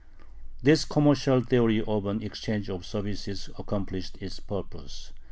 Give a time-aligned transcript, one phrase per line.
[0.63, 5.11] This commercial theory of an exchange of services accomplished its purpose.